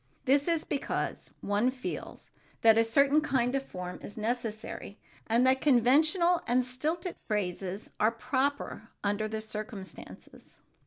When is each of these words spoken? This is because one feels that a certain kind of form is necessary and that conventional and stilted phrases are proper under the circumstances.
This 0.25 0.47
is 0.47 0.65
because 0.65 1.29
one 1.41 1.69
feels 1.69 2.31
that 2.63 2.75
a 2.75 2.83
certain 2.83 3.21
kind 3.21 3.53
of 3.53 3.61
form 3.61 3.99
is 4.01 4.17
necessary 4.17 4.97
and 5.27 5.45
that 5.45 5.61
conventional 5.61 6.41
and 6.47 6.65
stilted 6.65 7.17
phrases 7.27 7.91
are 7.99 8.09
proper 8.09 8.89
under 9.03 9.27
the 9.27 9.41
circumstances. 9.41 10.59